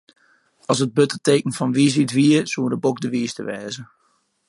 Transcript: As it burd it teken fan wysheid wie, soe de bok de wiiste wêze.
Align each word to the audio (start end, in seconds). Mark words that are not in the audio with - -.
As 0.67 0.81
it 0.81 0.95
burd 0.95 1.13
it 1.17 1.23
teken 1.27 1.55
fan 1.57 1.75
wysheid 1.77 2.11
wie, 2.17 2.39
soe 2.51 2.71
de 2.71 2.79
bok 2.83 2.97
de 3.03 3.09
wiiste 3.13 3.43
wêze. 3.47 3.81